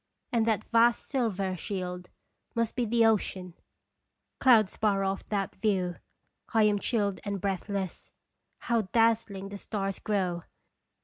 [0.31, 2.09] and that vast silver shield
[2.55, 3.53] must be the ocean!
[4.39, 5.95] Clouds bar off that view.
[6.55, 8.11] I am chilled and breathless.
[8.61, 10.41] How daz zling the stars grow